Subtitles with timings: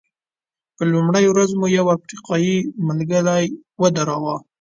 [0.75, 2.57] په لومړۍ ورځ مو یو افریقایي
[2.87, 3.43] ملګری
[3.81, 4.35] ودراوه.